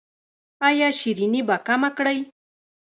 ایا 0.67 0.89
شیریني 0.99 1.41
به 1.47 1.55
کمه 1.67 1.89
کړئ؟ 1.97 2.19